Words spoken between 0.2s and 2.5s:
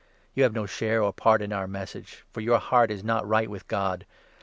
You have no share or part in our Message, for